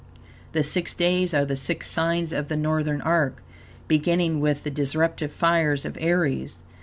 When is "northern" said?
2.57-3.01